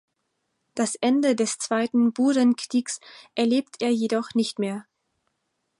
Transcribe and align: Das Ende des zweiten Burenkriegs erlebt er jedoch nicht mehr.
Das 0.73 0.95
Ende 0.95 1.35
des 1.35 1.59
zweiten 1.59 2.11
Burenkriegs 2.11 2.99
erlebt 3.35 3.83
er 3.83 3.91
jedoch 3.91 4.29
nicht 4.33 4.57
mehr. 4.57 4.87